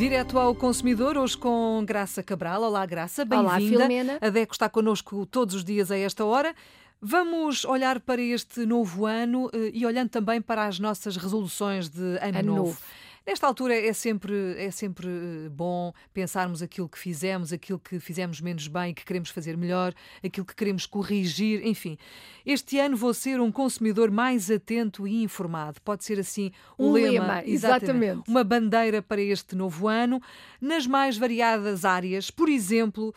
Direto 0.00 0.38
ao 0.38 0.54
consumidor, 0.54 1.18
hoje 1.18 1.36
com 1.36 1.84
Graça 1.86 2.22
Cabral. 2.22 2.62
Olá, 2.62 2.86
Graça, 2.86 3.22
Olá, 3.30 3.58
bem-vinda. 3.58 3.84
Filomena. 3.84 4.18
A 4.18 4.30
DECO 4.30 4.54
está 4.54 4.66
connosco 4.66 5.26
todos 5.26 5.54
os 5.54 5.62
dias 5.62 5.90
a 5.90 5.98
esta 5.98 6.24
hora. 6.24 6.54
Vamos 7.02 7.66
olhar 7.66 8.00
para 8.00 8.22
este 8.22 8.64
novo 8.64 9.04
ano 9.04 9.50
eh, 9.52 9.72
e 9.74 9.84
olhando 9.84 10.08
também 10.08 10.40
para 10.40 10.64
as 10.64 10.78
nossas 10.80 11.18
resoluções 11.18 11.90
de 11.90 12.00
ano, 12.00 12.38
Ano 12.38 12.42
novo. 12.46 12.58
novo. 12.68 12.78
Nesta 13.26 13.46
altura 13.46 13.74
é 13.76 13.92
sempre, 13.92 14.54
é 14.56 14.70
sempre 14.70 15.06
eh, 15.06 15.48
bom 15.50 15.92
pensarmos 16.12 16.62
aquilo 16.62 16.88
que 16.88 16.98
fizemos, 16.98 17.52
aquilo 17.52 17.78
que 17.78 18.00
fizemos 18.00 18.40
menos 18.40 18.66
bem, 18.66 18.94
que 18.94 19.04
queremos 19.04 19.28
fazer 19.30 19.56
melhor, 19.58 19.92
aquilo 20.24 20.44
que 20.44 20.54
queremos 20.54 20.86
corrigir, 20.86 21.64
enfim. 21.64 21.98
Este 22.46 22.78
ano 22.78 22.96
vou 22.96 23.12
ser 23.12 23.38
um 23.38 23.52
consumidor 23.52 24.10
mais 24.10 24.50
atento 24.50 25.06
e 25.06 25.22
informado. 25.22 25.80
Pode 25.82 26.02
ser 26.02 26.18
assim 26.18 26.50
o 26.78 26.88
Um 26.88 26.92
lema, 26.92 27.10
lema, 27.10 27.42
exatamente. 27.44 28.22
uma 28.28 28.42
bandeira 28.42 29.02
para 29.02 29.20
este 29.20 29.54
novo 29.54 29.86
ano, 29.86 30.20
nas 30.60 30.86
mais 30.86 31.18
variadas 31.18 31.84
áreas, 31.84 32.30
por 32.30 32.48
exemplo, 32.48 33.14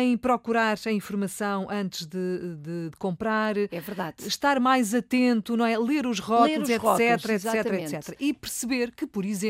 em 0.00 0.16
procurar 0.16 0.76
a 0.84 0.90
informação 0.92 1.68
antes 1.70 2.04
de, 2.06 2.56
de- 2.56 2.90
de 2.90 2.96
comprar, 2.98 3.56
É 3.56 3.80
verdade. 3.80 4.16
estar 4.26 4.58
mais 4.58 4.92
atento, 4.92 5.56
não 5.56 5.64
é? 5.64 5.78
Ler 5.78 6.06
os 6.06 6.18
rótulos, 6.18 6.64
os 6.64 6.70
etc, 6.70 6.82
rótulos, 6.82 7.10
etc, 7.14 7.30
exatamente. 7.30 7.94
etc. 7.94 8.16
E 8.18 8.34
perceber 8.34 8.90
que, 8.90 9.06
por 9.06 9.24
exemplo, 9.24 9.43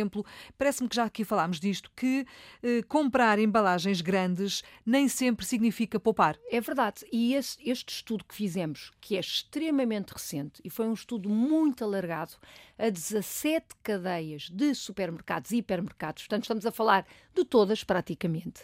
parece-me 0.58 0.88
que 0.88 0.96
já 0.96 1.04
aqui 1.04 1.24
falámos 1.24 1.60
disto, 1.60 1.90
que 1.96 2.26
eh, 2.62 2.82
comprar 2.88 3.38
embalagens 3.38 4.00
grandes 4.00 4.62
nem 4.84 5.08
sempre 5.08 5.44
significa 5.46 6.00
poupar. 6.00 6.36
É 6.50 6.60
verdade. 6.60 7.04
E 7.12 7.34
esse- 7.34 7.58
este 7.68 7.94
estudo 7.94 8.24
que 8.24 8.34
fizemos, 8.34 8.90
que 9.00 9.16
é 9.16 9.20
extremamente 9.20 10.10
recente 10.12 10.60
e 10.64 10.70
foi 10.70 10.86
um 10.86 10.92
estudo 10.94 11.28
muito 11.28 11.84
alargado 11.84 12.32
a 12.78 12.88
17 12.88 13.66
cadeias 13.82 14.48
de 14.51 14.74
supermercados 14.74 15.51
e 15.52 15.59
hipermercados, 15.59 16.23
portanto, 16.24 16.42
estamos 16.45 16.66
a 16.66 16.73
falar 16.73 17.06
de 17.34 17.45
todas 17.45 17.84
praticamente. 17.84 18.62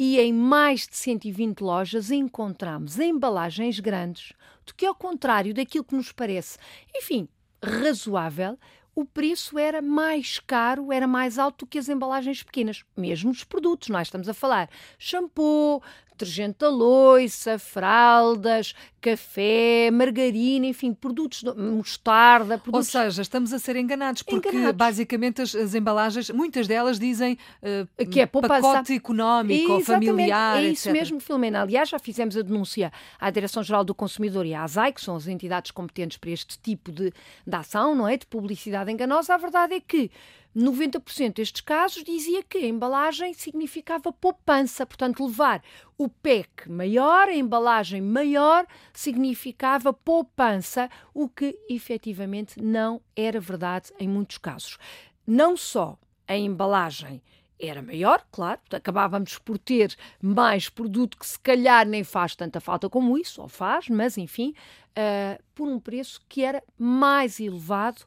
E 0.00 0.20
em 0.20 0.32
mais 0.32 0.86
de 0.86 0.96
120 0.96 1.60
lojas 1.60 2.12
encontramos 2.12 3.00
embalagens 3.00 3.80
grandes, 3.80 4.32
do 4.64 4.72
que 4.74 4.86
ao 4.86 4.94
contrário 4.94 5.52
daquilo 5.52 5.82
que 5.82 5.96
nos 5.96 6.12
parece, 6.12 6.56
enfim, 6.94 7.28
razoável, 7.60 8.56
o 9.00 9.04
preço 9.04 9.56
era 9.56 9.80
mais 9.80 10.40
caro, 10.40 10.92
era 10.92 11.06
mais 11.06 11.38
alto 11.38 11.64
do 11.64 11.68
que 11.68 11.78
as 11.78 11.88
embalagens 11.88 12.42
pequenas, 12.42 12.82
mesmo 12.96 13.30
os 13.30 13.44
produtos. 13.44 13.90
Nós 13.90 14.08
estamos 14.08 14.28
a 14.28 14.34
falar 14.34 14.68
shampoo, 14.98 15.80
detergente 16.18 16.58
da 16.58 16.68
loiça, 16.68 17.58
fraldas, 17.58 18.74
café, 19.00 19.90
margarina, 19.92 20.66
enfim, 20.66 20.92
produtos, 20.92 21.42
de- 21.42 21.54
mostarda, 21.54 22.54
Ou 22.54 22.60
produtos 22.60 22.88
seja, 22.88 23.22
estamos 23.22 23.52
a 23.52 23.58
ser 23.58 23.76
enganados, 23.76 24.22
porque 24.22 24.48
Enganados. 24.48 24.76
basicamente 24.76 25.40
as, 25.42 25.54
as 25.54 25.74
embalagens, 25.74 26.30
muitas 26.30 26.66
delas 26.66 26.98
dizem 26.98 27.38
eh, 27.62 27.86
Que 28.10 28.20
é 28.20 28.26
poupança. 28.26 28.60
pacote 28.60 28.92
económico 28.94 29.72
ou 29.72 29.78
Exatamente, 29.78 30.10
familiar, 30.10 30.58
É 30.62 30.68
isso 30.68 30.88
etc. 30.88 30.92
mesmo, 31.00 31.20
Filomena. 31.20 31.62
Aliás, 31.62 31.88
já 31.88 31.98
fizemos 31.98 32.36
a 32.36 32.42
denúncia 32.42 32.92
à 33.20 33.30
Direção-Geral 33.30 33.84
do 33.84 33.94
Consumidor 33.94 34.44
e 34.44 34.54
à 34.54 34.64
ASAI, 34.64 34.92
que 34.92 35.00
são 35.00 35.14
as 35.16 35.26
entidades 35.28 35.70
competentes 35.70 36.16
para 36.18 36.30
este 36.30 36.58
tipo 36.58 36.90
de, 36.90 37.12
de 37.46 37.56
ação, 37.56 37.94
não 37.94 38.08
é? 38.08 38.16
De 38.16 38.26
publicidade 38.26 38.90
enganosa. 38.90 39.34
A 39.34 39.38
verdade 39.38 39.74
é 39.74 39.80
que 39.80 40.10
90% 40.56 41.34
destes 41.34 41.60
casos 41.60 42.02
dizia 42.02 42.42
que 42.42 42.58
a 42.58 42.66
embalagem 42.66 43.32
significava 43.32 44.12
poupança, 44.12 44.84
portanto, 44.86 45.24
levar 45.24 45.62
o 45.96 46.08
PEC 46.08 46.68
maior, 46.68 47.28
a 47.28 47.34
embalagem 47.34 48.00
maior, 48.00 48.66
significava 48.92 49.92
poupança, 49.92 50.90
o 51.14 51.28
que 51.28 51.58
efetivamente 51.68 52.60
não 52.60 53.00
era 53.14 53.38
verdade 53.40 53.92
em 53.98 54.08
muitos 54.08 54.38
casos. 54.38 54.78
Não 55.26 55.56
só 55.56 55.98
a 56.26 56.36
embalagem 56.36 57.22
era 57.60 57.82
maior, 57.82 58.24
claro, 58.30 58.60
acabávamos 58.70 59.36
por 59.38 59.58
ter 59.58 59.96
mais 60.22 60.68
produto 60.68 61.18
que 61.18 61.26
se 61.26 61.38
calhar 61.40 61.86
nem 61.86 62.04
faz 62.04 62.36
tanta 62.36 62.60
falta 62.60 62.88
como 62.88 63.18
isso, 63.18 63.42
ou 63.42 63.48
faz, 63.48 63.88
mas 63.88 64.16
enfim, 64.16 64.54
ah, 64.94 65.38
por 65.54 65.68
um 65.68 65.78
preço 65.78 66.20
que 66.28 66.42
era 66.42 66.62
mais 66.76 67.38
elevado 67.40 68.02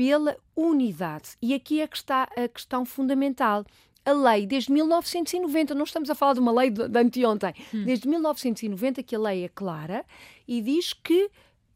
pela 0.00 0.34
unidade. 0.56 1.32
E 1.42 1.52
aqui 1.52 1.82
é 1.82 1.86
que 1.86 1.98
está 1.98 2.22
a 2.34 2.48
questão 2.48 2.86
fundamental. 2.86 3.66
A 4.02 4.12
lei, 4.12 4.46
desde 4.46 4.72
1990, 4.72 5.74
não 5.74 5.84
estamos 5.84 6.08
a 6.08 6.14
falar 6.14 6.32
de 6.32 6.40
uma 6.40 6.50
lei 6.52 6.70
de, 6.70 6.88
de 6.88 6.98
anteontem, 6.98 7.52
desde 7.70 8.08
1990 8.08 9.02
que 9.02 9.14
a 9.14 9.18
lei 9.18 9.44
é 9.44 9.48
clara 9.50 10.06
e 10.48 10.62
diz 10.62 10.94
que 10.94 11.30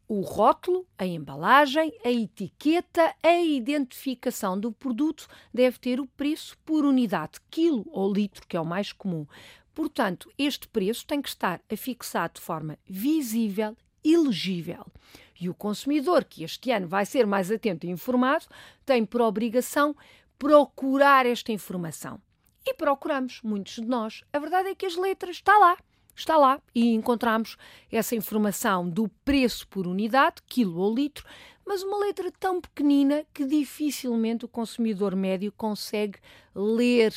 o 0.07 0.21
rótulo, 0.21 0.87
a 0.97 1.05
embalagem, 1.05 1.93
a 2.03 2.09
etiqueta, 2.09 3.13
a 3.21 3.41
identificação 3.43 4.59
do 4.59 4.71
produto 4.71 5.27
deve 5.53 5.77
ter 5.77 5.99
o 5.99 6.07
preço 6.07 6.57
por 6.65 6.83
unidade, 6.83 7.39
quilo 7.51 7.85
ou 7.91 8.11
litro, 8.11 8.47
que 8.47 8.57
é 8.57 8.59
o 8.59 8.65
mais 8.65 8.91
comum. 8.91 9.27
Portanto, 9.75 10.31
este 10.35 10.67
preço 10.67 11.05
tem 11.05 11.21
que 11.21 11.29
estar 11.29 11.61
afixado 11.71 12.35
de 12.35 12.41
forma 12.41 12.79
visível 12.89 13.77
e 14.05 14.15
legível. 14.15 14.85
E 15.41 15.49
o 15.49 15.53
consumidor, 15.53 16.23
que 16.23 16.43
este 16.43 16.71
ano 16.71 16.87
vai 16.87 17.05
ser 17.05 17.25
mais 17.25 17.51
atento 17.51 17.85
e 17.85 17.89
informado, 17.89 18.45
tem 18.85 19.03
por 19.03 19.19
obrigação 19.19 19.95
procurar 20.37 21.25
esta 21.25 21.51
informação. 21.51 22.21
E 22.65 22.73
procuramos, 22.73 23.41
muitos 23.43 23.75
de 23.75 23.85
nós. 23.85 24.23
A 24.31 24.39
verdade 24.39 24.69
é 24.69 24.75
que 24.75 24.85
as 24.85 24.95
letras 24.95 25.37
está 25.37 25.57
lá. 25.57 25.75
Está 26.15 26.37
lá 26.37 26.61
e 26.73 26.93
encontramos 26.93 27.57
essa 27.91 28.15
informação 28.15 28.89
do 28.89 29.09
preço 29.25 29.67
por 29.67 29.85
unidade, 29.85 30.41
quilo 30.47 30.79
ou 30.79 30.95
litro, 30.95 31.25
mas 31.65 31.83
uma 31.83 31.97
letra 31.97 32.31
tão 32.39 32.61
pequenina 32.61 33.25
que 33.33 33.43
dificilmente 33.43 34.45
o 34.45 34.47
consumidor 34.47 35.13
médio 35.13 35.51
consegue 35.51 36.17
ler 36.53 37.13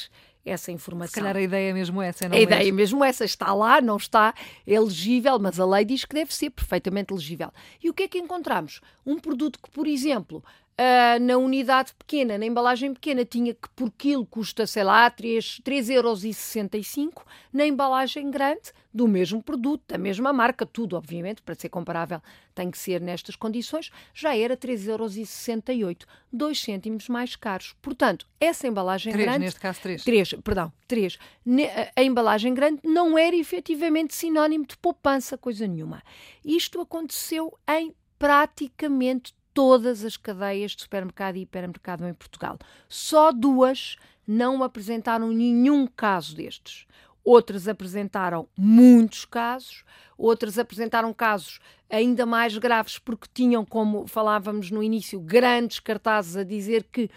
essa 0.48 0.72
informação. 0.72 1.12
Se 1.14 1.20
calhar 1.20 1.36
a 1.36 1.40
ideia 1.40 1.70
é 1.70 1.72
mesmo 1.72 2.00
essa, 2.02 2.28
não 2.28 2.36
A 2.36 2.38
é? 2.38 2.42
ideia 2.42 2.72
mesmo 2.72 3.04
essa 3.04 3.24
está 3.24 3.52
lá, 3.54 3.80
não 3.80 3.96
está 3.96 4.34
elegível, 4.66 5.38
mas 5.38 5.58
a 5.60 5.66
lei 5.66 5.84
diz 5.84 6.04
que 6.04 6.14
deve 6.14 6.34
ser 6.34 6.50
perfeitamente 6.50 7.12
elegível. 7.12 7.50
E 7.82 7.88
o 7.90 7.94
que 7.94 8.04
é 8.04 8.08
que 8.08 8.18
encontramos? 8.18 8.80
Um 9.06 9.18
produto 9.18 9.58
que, 9.62 9.70
por 9.70 9.86
exemplo, 9.86 10.42
ah, 10.78 11.18
na 11.18 11.36
unidade 11.36 11.92
pequena, 11.98 12.38
na 12.38 12.46
embalagem 12.46 12.94
pequena, 12.94 13.24
tinha 13.24 13.52
que 13.52 13.68
por 13.74 13.90
quilo 13.90 14.24
custa, 14.24 14.66
sei 14.66 14.84
lá, 14.84 15.10
3, 15.10 15.60
3,65€, 15.64 17.22
na 17.52 17.66
embalagem 17.66 18.30
grande, 18.30 18.70
do 18.94 19.06
mesmo 19.06 19.42
produto, 19.42 19.82
da 19.88 19.98
mesma 19.98 20.32
marca, 20.32 20.64
tudo, 20.64 20.96
obviamente, 20.96 21.42
para 21.42 21.54
ser 21.54 21.68
comparável, 21.68 22.20
tem 22.54 22.70
que 22.70 22.78
ser 22.78 23.00
nestas 23.00 23.36
condições, 23.36 23.90
já 24.14 24.36
era 24.36 24.56
3,68€, 24.56 26.04
2 26.32 26.60
cêntimos 26.60 27.08
mais 27.08 27.36
caros. 27.36 27.74
Portanto, 27.82 28.26
essa 28.40 28.66
embalagem 28.66 29.12
Três, 29.12 29.26
grande. 29.28 29.44
neste 29.44 29.60
caso 29.60 29.80
três. 29.80 30.02
Três, 30.04 30.32
perdão, 30.44 30.72
três. 30.86 31.18
Ne- 31.44 31.66
a- 31.66 31.92
A 31.96 32.02
embalagem 32.02 32.54
grande 32.54 32.80
não 32.84 33.18
era 33.18 33.34
efetivamente 33.36 34.14
sinónimo 34.14 34.66
de 34.66 34.76
poupança, 34.76 35.36
coisa 35.36 35.66
nenhuma. 35.66 36.02
Isto 36.44 36.80
aconteceu 36.80 37.56
em 37.68 37.92
praticamente 38.18 39.32
todas 39.58 40.04
as 40.04 40.16
cadeias 40.16 40.70
de 40.70 40.82
supermercado 40.82 41.34
e 41.34 41.40
hipermercado 41.40 42.06
em 42.06 42.14
Portugal. 42.14 42.56
Só 42.88 43.32
duas 43.32 43.96
não 44.24 44.62
apresentaram 44.62 45.32
nenhum 45.32 45.84
caso 45.84 46.36
destes. 46.36 46.86
Outras 47.24 47.66
apresentaram 47.66 48.48
muitos 48.56 49.24
casos, 49.24 49.82
outras 50.16 50.60
apresentaram 50.60 51.12
casos 51.12 51.58
ainda 51.90 52.24
mais 52.24 52.56
graves 52.56 53.00
porque 53.00 53.26
tinham, 53.34 53.64
como 53.64 54.06
falávamos 54.06 54.70
no 54.70 54.80
início, 54.80 55.18
grandes 55.18 55.80
cartazes 55.80 56.36
a 56.36 56.44
dizer 56.44 56.84
que 56.84 57.10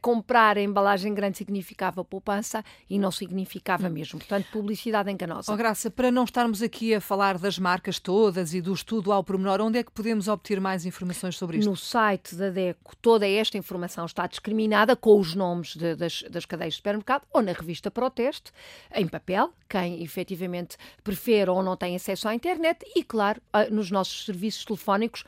comprar 0.00 0.56
a 0.56 0.62
embalagem 0.62 1.12
grande 1.12 1.36
significava 1.36 2.04
poupança 2.04 2.64
e 2.88 2.98
não 2.98 3.10
significava 3.10 3.88
mesmo. 3.88 4.18
Portanto, 4.20 4.46
publicidade 4.52 5.10
enganosa. 5.10 5.52
Oh, 5.52 5.56
Graça, 5.56 5.90
para 5.90 6.10
não 6.10 6.22
estarmos 6.24 6.62
aqui 6.62 6.94
a 6.94 7.00
falar 7.00 7.36
das 7.38 7.58
marcas 7.58 7.98
todas 7.98 8.54
e 8.54 8.60
do 8.60 8.72
estudo 8.72 9.10
ao 9.12 9.24
pormenor, 9.24 9.60
onde 9.60 9.78
é 9.78 9.82
que 9.82 9.90
podemos 9.90 10.28
obter 10.28 10.60
mais 10.60 10.86
informações 10.86 11.36
sobre 11.36 11.58
isto? 11.58 11.68
No 11.68 11.76
site 11.76 12.34
da 12.36 12.50
DECO, 12.50 12.94
toda 13.02 13.26
esta 13.28 13.58
informação 13.58 14.06
está 14.06 14.26
discriminada 14.26 14.94
com 14.94 15.18
os 15.18 15.34
nomes 15.34 15.74
de- 15.74 15.96
das, 15.96 16.22
das 16.30 16.46
cadeias 16.46 16.74
de 16.74 16.76
supermercado 16.78 17.22
ou 17.32 17.42
na 17.42 17.52
revista 17.52 17.90
Proteste, 17.90 18.52
em 18.94 19.08
papel, 19.08 19.52
quem 19.68 20.02
efetivamente 20.02 20.76
prefere 21.02 21.50
ou 21.50 21.62
não 21.62 21.76
tem 21.76 21.96
acesso 21.96 22.28
à 22.28 22.34
internet, 22.34 22.84
e, 22.94 23.02
claro, 23.02 23.40
nos 23.70 23.90
nossos 23.90 24.24
serviços 24.24 24.64
telefónicos. 24.64 25.24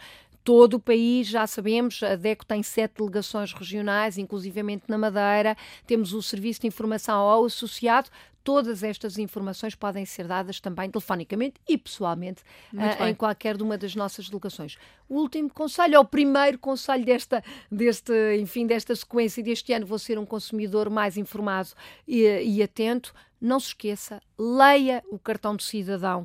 Todo 0.46 0.74
o 0.74 0.80
país, 0.80 1.26
já 1.26 1.44
sabemos, 1.44 2.00
a 2.04 2.14
DECO 2.14 2.46
tem 2.46 2.62
sete 2.62 2.98
delegações 2.98 3.52
regionais, 3.52 4.16
inclusivamente 4.16 4.84
na 4.86 4.96
Madeira, 4.96 5.56
temos 5.88 6.12
o 6.12 6.22
Serviço 6.22 6.60
de 6.60 6.68
Informação 6.68 7.18
ao 7.18 7.44
Associado, 7.44 8.08
todas 8.44 8.84
estas 8.84 9.18
informações 9.18 9.74
podem 9.74 10.06
ser 10.06 10.28
dadas 10.28 10.60
também 10.60 10.88
telefonicamente 10.88 11.56
e 11.68 11.76
pessoalmente 11.76 12.44
bem. 12.72 13.10
em 13.10 13.14
qualquer 13.16 13.56
de 13.56 13.64
uma 13.64 13.76
das 13.76 13.96
nossas 13.96 14.28
delegações. 14.28 14.78
O 15.08 15.16
último 15.16 15.50
conselho, 15.50 15.98
ou 15.98 16.04
o 16.04 16.06
primeiro 16.06 16.56
conselho 16.60 17.04
desta, 17.04 17.42
deste, 17.68 18.12
enfim, 18.40 18.68
desta 18.68 18.94
sequência 18.94 19.42
deste 19.42 19.72
ano, 19.72 19.84
vou 19.84 19.98
ser 19.98 20.16
um 20.16 20.24
consumidor 20.24 20.88
mais 20.88 21.16
informado 21.16 21.70
e, 22.06 22.22
e 22.22 22.62
atento. 22.62 23.12
Não 23.40 23.58
se 23.58 23.66
esqueça, 23.66 24.22
leia 24.38 25.02
o 25.10 25.18
cartão 25.18 25.56
de 25.56 25.64
cidadão 25.64 26.24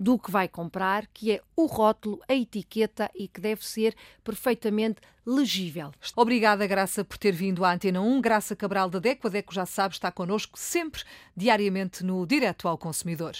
do 0.00 0.18
que 0.18 0.30
vai 0.30 0.48
comprar, 0.48 1.06
que 1.08 1.30
é 1.30 1.42
o 1.54 1.66
rótulo, 1.66 2.18
a 2.26 2.34
etiqueta 2.34 3.10
e 3.14 3.28
que 3.28 3.38
deve 3.38 3.66
ser 3.66 3.94
perfeitamente 4.24 5.02
legível. 5.26 5.92
Obrigada, 6.16 6.66
Graça, 6.66 7.04
por 7.04 7.18
ter 7.18 7.32
vindo 7.32 7.62
à 7.66 7.74
Antena 7.74 8.00
1. 8.00 8.20
Graça 8.22 8.56
Cabral 8.56 8.88
da 8.88 8.98
DECO. 8.98 9.26
A 9.26 9.30
DECO 9.30 9.52
já 9.52 9.66
sabe, 9.66 9.94
está 9.94 10.10
connosco 10.10 10.58
sempre, 10.58 11.02
diariamente, 11.36 12.02
no 12.02 12.26
Direto 12.26 12.66
ao 12.66 12.78
Consumidor. 12.78 13.34